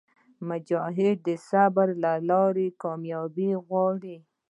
مجاهد 0.49 1.17
د 1.27 1.29
صبر 1.49 1.87
له 2.03 2.11
لارې 2.29 2.67
کاميابي 2.81 3.51
غواړي. 3.65 4.17